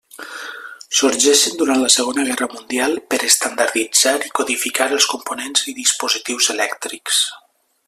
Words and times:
Sorgeixen 0.99 1.59
durant 1.59 1.81
la 1.83 1.91
segona 1.95 2.25
guerra 2.29 2.47
mundial 2.53 2.97
per 3.13 3.21
estandarditzar 3.29 4.15
i 4.31 4.33
codificar 4.41 4.89
els 4.97 5.09
components 5.15 5.69
i 5.73 5.77
dispositius 5.83 6.49
elèctrics. 6.57 7.25